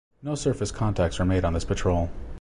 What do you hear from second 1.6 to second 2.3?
patrol.